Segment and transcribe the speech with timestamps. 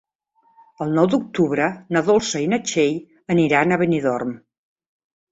[0.85, 1.67] El nou d'octubre
[1.97, 2.95] na Dolça i na Txell
[3.35, 4.33] aniran a Benidorm.